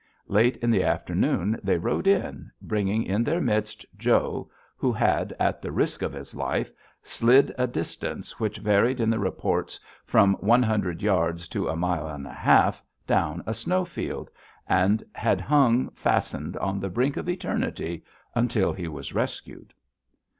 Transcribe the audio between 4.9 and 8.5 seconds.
had, at the risk of his life, slid a distance